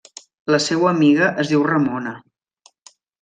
[0.53, 2.15] La seua amiga es diu Ramona.